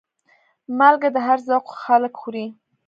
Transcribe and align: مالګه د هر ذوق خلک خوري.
مالګه 0.77 1.09
د 1.15 1.17
هر 1.25 1.39
ذوق 1.47 1.65
خلک 1.83 2.13
خوري. 2.21 2.45